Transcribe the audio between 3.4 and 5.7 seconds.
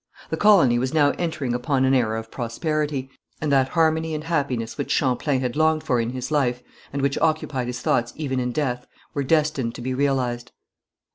that harmony and happiness which Champlain had